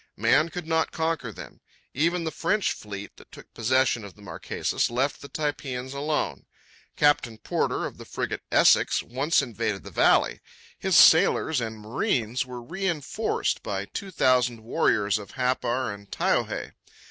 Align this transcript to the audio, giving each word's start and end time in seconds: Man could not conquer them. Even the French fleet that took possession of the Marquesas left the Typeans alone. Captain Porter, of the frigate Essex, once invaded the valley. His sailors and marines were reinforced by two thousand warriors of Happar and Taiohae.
Man 0.17 0.49
could 0.49 0.65
not 0.65 0.91
conquer 0.91 1.31
them. 1.31 1.61
Even 1.93 2.23
the 2.23 2.31
French 2.31 2.71
fleet 2.71 3.15
that 3.17 3.31
took 3.31 3.53
possession 3.53 4.03
of 4.03 4.15
the 4.15 4.21
Marquesas 4.23 4.89
left 4.89 5.21
the 5.21 5.29
Typeans 5.29 5.93
alone. 5.93 6.47
Captain 6.95 7.37
Porter, 7.37 7.85
of 7.85 7.99
the 7.99 8.05
frigate 8.05 8.41
Essex, 8.51 9.03
once 9.03 9.43
invaded 9.43 9.83
the 9.83 9.91
valley. 9.91 10.41
His 10.79 10.95
sailors 10.97 11.61
and 11.61 11.77
marines 11.79 12.47
were 12.47 12.63
reinforced 12.63 13.61
by 13.61 13.85
two 13.85 14.09
thousand 14.09 14.61
warriors 14.63 15.19
of 15.19 15.33
Happar 15.33 15.93
and 15.93 16.09
Taiohae. 16.09 16.71